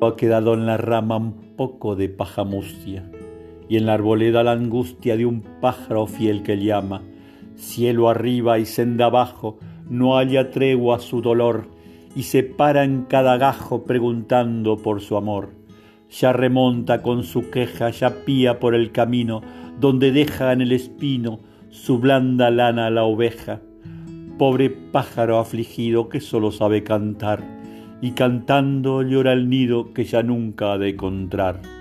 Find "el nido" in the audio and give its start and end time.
29.32-29.92